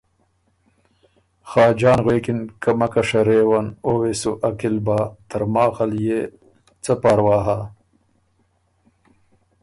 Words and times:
خاجان 1.49 1.99
غوېکِن 2.05 2.39
که 2.61 2.71
”مکه 2.79 3.01
شرېون 3.09 3.67
او 3.85 3.91
وې 4.01 4.13
سو 4.21 4.31
عقل 4.47 4.75
بۀ 4.85 4.99
ترماخ 5.29 5.75
ال 5.83 5.91
يې 6.07 6.21
څۀ 6.83 6.93
پاروا 7.01 7.37
هۀ؟“ 7.45 7.59